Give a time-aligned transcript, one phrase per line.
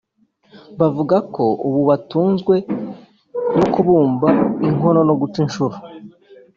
[0.79, 2.55] Bavuga ko ubu batunzwe
[3.55, 4.29] no kubumba
[4.67, 5.75] inkono no guca inshuro